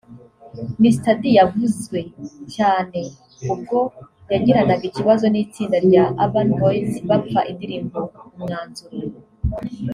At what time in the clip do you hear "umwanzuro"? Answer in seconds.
8.35-8.97